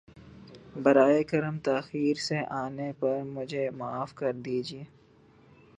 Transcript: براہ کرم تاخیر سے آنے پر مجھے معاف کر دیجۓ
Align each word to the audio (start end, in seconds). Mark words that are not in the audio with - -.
براہ 0.75 1.21
کرم 1.29 1.57
تاخیر 1.59 2.15
سے 2.19 2.37
آنے 2.55 2.91
پر 2.99 3.21
مجھے 3.25 3.69
معاف 3.71 4.13
کر 4.13 4.33
دیجۓ 4.45 4.83